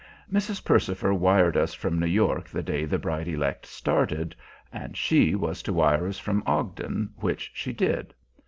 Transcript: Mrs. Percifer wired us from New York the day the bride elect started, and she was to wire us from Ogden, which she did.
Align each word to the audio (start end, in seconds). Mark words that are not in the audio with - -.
Mrs. 0.33 0.63
Percifer 0.65 1.13
wired 1.13 1.55
us 1.55 1.75
from 1.75 1.99
New 1.99 2.07
York 2.07 2.49
the 2.49 2.63
day 2.63 2.85
the 2.85 2.97
bride 2.97 3.27
elect 3.27 3.67
started, 3.67 4.35
and 4.73 4.97
she 4.97 5.35
was 5.35 5.61
to 5.61 5.73
wire 5.73 6.07
us 6.07 6.17
from 6.17 6.41
Ogden, 6.47 7.11
which 7.17 7.51
she 7.53 7.71
did. 7.71 8.11